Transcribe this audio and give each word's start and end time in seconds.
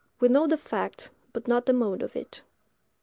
We 0.19 0.29
know 0.29 0.47
the 0.47 0.57
fact, 0.57 1.11
but 1.31 1.47
not 1.47 1.67
the 1.67 1.73
mode 1.73 2.01
of 2.01 2.15
it. 2.15 2.41